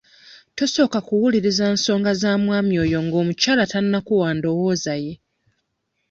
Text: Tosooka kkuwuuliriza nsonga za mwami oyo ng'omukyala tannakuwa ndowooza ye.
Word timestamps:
Tosooka 0.57 0.99
kkuwuuliriza 1.01 1.65
nsonga 1.75 2.11
za 2.21 2.31
mwami 2.43 2.75
oyo 2.83 2.99
ng'omukyala 3.05 3.63
tannakuwa 3.71 4.29
ndowooza 4.37 4.93
ye. 5.03 5.13